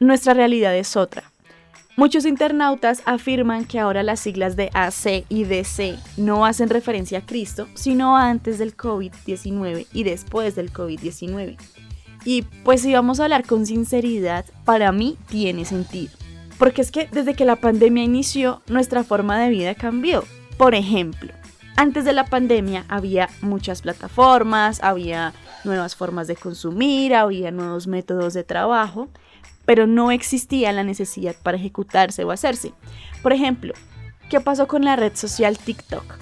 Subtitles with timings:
[0.00, 1.32] nuestra realidad es otra.
[1.96, 7.26] Muchos internautas afirman que ahora las siglas de AC y DC no hacen referencia a
[7.26, 11.56] Cristo, sino antes del COVID-19 y después del COVID-19.
[12.26, 16.12] Y pues si vamos a hablar con sinceridad, para mí tiene sentido.
[16.58, 20.22] Porque es que desde que la pandemia inició, nuestra forma de vida cambió.
[20.58, 21.32] Por ejemplo,
[21.76, 25.32] antes de la pandemia había muchas plataformas, había
[25.64, 29.08] nuevas formas de consumir, había nuevos métodos de trabajo
[29.66, 32.72] pero no existía la necesidad para ejecutarse o hacerse.
[33.22, 33.74] Por ejemplo,
[34.30, 36.18] ¿qué pasó con la red social TikTok?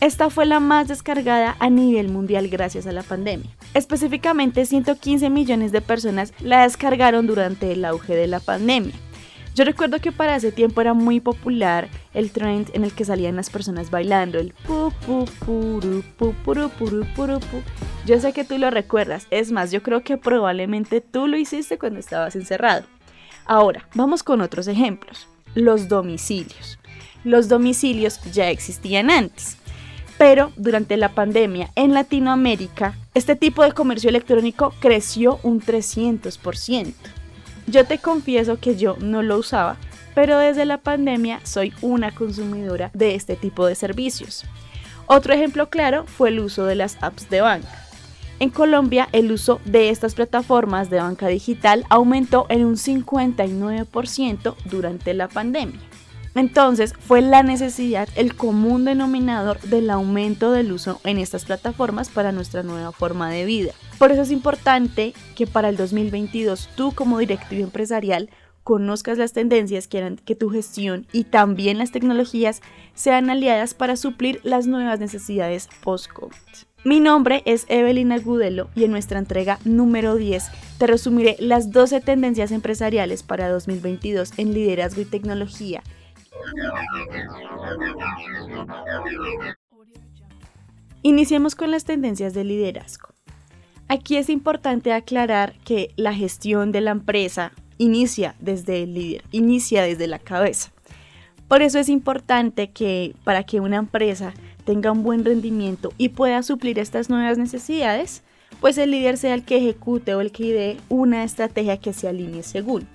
[0.00, 3.50] Esta fue la más descargada a nivel mundial gracias a la pandemia.
[3.72, 8.94] Específicamente 115 millones de personas la descargaron durante el auge de la pandemia.
[9.54, 13.36] Yo recuerdo que para ese tiempo era muy popular el trend en el que salían
[13.36, 17.62] las personas bailando, el pu pu puru pu puru puru puru pu.
[18.06, 21.76] Yo sé que tú lo recuerdas, es más, yo creo que probablemente tú lo hiciste
[21.76, 22.84] cuando estabas encerrado.
[23.46, 25.26] Ahora, vamos con otros ejemplos.
[25.56, 26.78] Los domicilios.
[27.24, 29.56] Los domicilios ya existían antes,
[30.18, 36.94] pero durante la pandemia en Latinoamérica, este tipo de comercio electrónico creció un 300%.
[37.66, 39.78] Yo te confieso que yo no lo usaba,
[40.14, 44.44] pero desde la pandemia soy una consumidora de este tipo de servicios.
[45.06, 47.85] Otro ejemplo claro fue el uso de las apps de banca.
[48.38, 55.14] En Colombia, el uso de estas plataformas de banca digital aumentó en un 59% durante
[55.14, 55.80] la pandemia.
[56.34, 62.30] Entonces, fue la necesidad el común denominador del aumento del uso en estas plataformas para
[62.30, 63.72] nuestra nueva forma de vida.
[63.98, 68.28] Por eso es importante que para el 2022 tú como directivo empresarial
[68.64, 72.60] conozcas las tendencias que harán que tu gestión y también las tecnologías
[72.92, 76.34] sean aliadas para suplir las nuevas necesidades post-COVID.
[76.86, 80.44] Mi nombre es Evelyn Agudelo y en nuestra entrega número 10
[80.78, 85.82] te resumiré las 12 tendencias empresariales para 2022 en liderazgo y tecnología.
[91.02, 93.08] Iniciemos con las tendencias de liderazgo.
[93.88, 99.82] Aquí es importante aclarar que la gestión de la empresa inicia desde el líder, inicia
[99.82, 100.70] desde la cabeza.
[101.48, 104.34] Por eso es importante que para que una empresa
[104.66, 108.22] tenga un buen rendimiento y pueda suplir estas nuevas necesidades,
[108.60, 112.08] pues el líder sea el que ejecute o el que idee una estrategia que se
[112.08, 112.86] alinee según.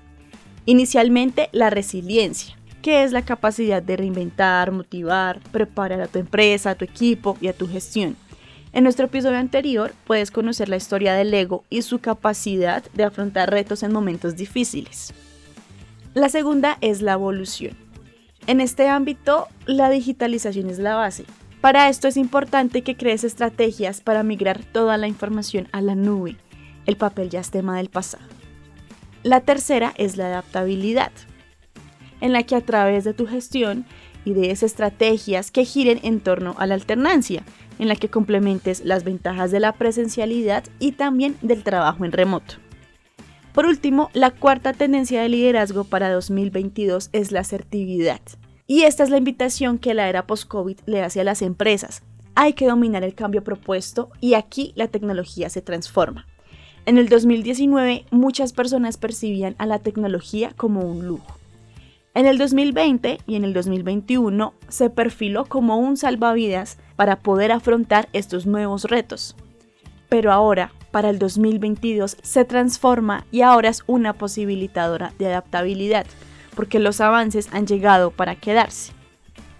[0.67, 6.75] Inicialmente, la resiliencia, que es la capacidad de reinventar, motivar, preparar a tu empresa, a
[6.75, 8.15] tu equipo y a tu gestión
[8.73, 13.51] en nuestro episodio anterior puedes conocer la historia del ego y su capacidad de afrontar
[13.51, 15.13] retos en momentos difíciles.
[16.13, 17.75] La segunda es la evolución.
[18.47, 21.25] En este ámbito, la digitalización es la base.
[21.61, 26.35] Para esto es importante que crees estrategias para migrar toda la información a la nube.
[26.87, 28.25] El papel ya es tema del pasado.
[29.21, 31.11] La tercera es la adaptabilidad,
[32.19, 33.85] en la que a través de tu gestión
[34.25, 37.43] idees estrategias que giren en torno a la alternancia,
[37.77, 42.55] en la que complementes las ventajas de la presencialidad y también del trabajo en remoto.
[43.53, 48.21] Por último, la cuarta tendencia de liderazgo para 2022 es la asertividad.
[48.71, 52.03] Y esta es la invitación que la era post-COVID le hace a las empresas.
[52.35, 56.25] Hay que dominar el cambio propuesto y aquí la tecnología se transforma.
[56.85, 61.35] En el 2019 muchas personas percibían a la tecnología como un lujo.
[62.13, 68.07] En el 2020 y en el 2021 se perfiló como un salvavidas para poder afrontar
[68.13, 69.35] estos nuevos retos.
[70.07, 76.05] Pero ahora, para el 2022, se transforma y ahora es una posibilitadora de adaptabilidad,
[76.55, 78.93] porque los avances han llegado para quedarse.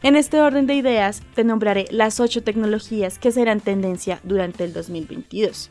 [0.04, 4.74] En este orden de ideas, te nombraré las ocho tecnologías que serán tendencia durante el
[4.74, 5.70] 2022.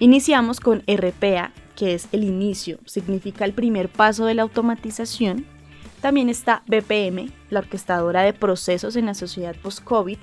[0.00, 5.46] Iniciamos con RPA, que es el inicio, significa el primer paso de la automatización
[6.00, 10.16] también está BPM, la orquestadora de procesos en la sociedad post-COVID.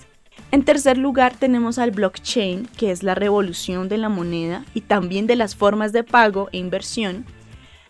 [0.52, 5.28] En tercer lugar tenemos al blockchain, que es la revolución de la moneda y también
[5.28, 7.26] de las formas de pago e inversión.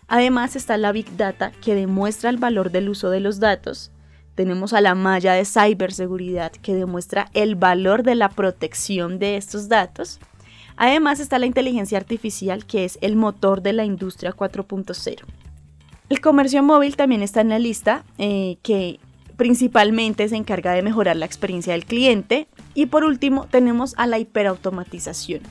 [0.08, 3.92] Además está la Big Data, que demuestra el valor del uso de los datos.
[4.34, 9.68] Tenemos a la malla de ciberseguridad, que demuestra el valor de la protección de estos
[9.68, 10.18] datos.
[10.76, 15.24] Además está la inteligencia artificial, que es el motor de la industria 4.0.
[16.08, 19.00] El comercio móvil también está en la lista, eh, que
[19.36, 22.48] principalmente se encarga de mejorar la experiencia del cliente.
[22.74, 25.42] Y por último tenemos a la hiperautomatización,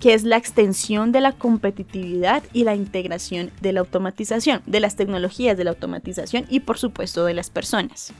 [0.00, 4.96] que es la extensión de la competitividad y la integración de la automatización, de las
[4.96, 8.12] tecnologías de la automatización y por supuesto de las personas.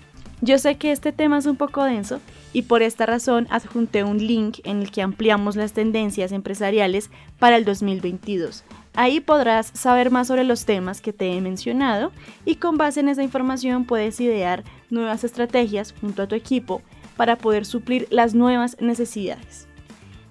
[0.42, 2.20] Yo sé que este tema es un poco denso
[2.52, 7.56] y por esta razón adjunté un link en el que ampliamos las tendencias empresariales para
[7.56, 8.64] el 2022
[8.96, 12.12] Ahí podrás saber más sobre los temas que te he mencionado
[12.46, 16.80] y con base en esa información puedes idear nuevas estrategias junto a tu equipo
[17.14, 19.68] para poder suplir las nuevas necesidades.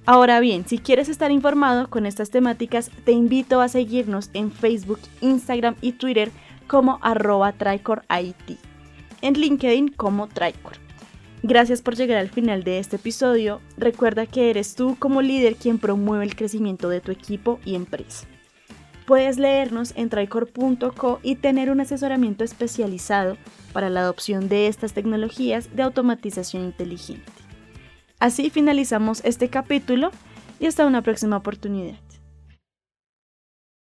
[0.07, 4.99] Ahora bien, si quieres estar informado con estas temáticas, te invito a seguirnos en Facebook,
[5.21, 6.31] Instagram y Twitter
[6.67, 8.59] como arroba TricorIT,
[9.21, 10.73] en LinkedIn como Tricor.
[11.41, 13.61] Gracias por llegar al final de este episodio.
[13.77, 18.27] Recuerda que eres tú como líder quien promueve el crecimiento de tu equipo y empresa.
[19.07, 23.37] Puedes leernos en tricor.co y tener un asesoramiento especializado
[23.73, 27.44] para la adopción de estas tecnologías de automatización inteligente.
[28.19, 30.11] Así finalizamos este capítulo
[30.59, 31.95] y hasta una próxima oportunidad.